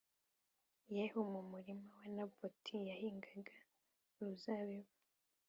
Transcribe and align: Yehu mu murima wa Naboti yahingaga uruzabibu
Yehu 0.95 1.19
mu 1.31 1.41
murima 1.51 1.89
wa 1.99 2.07
Naboti 2.15 2.75
yahingaga 2.89 3.55
uruzabibu 4.17 4.91